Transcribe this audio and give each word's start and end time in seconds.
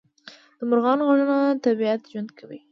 د 0.57 0.59
مرغانو 0.69 1.03
غږونه 1.17 1.37
طبیعت 1.65 2.01
ژوندی 2.11 2.33
کوي 2.39 2.59